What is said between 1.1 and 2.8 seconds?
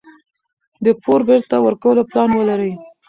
بیرته ورکولو پلان ولرئ.